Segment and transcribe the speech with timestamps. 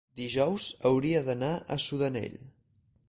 [0.19, 2.39] dijous hauria d'anar a Sudanell.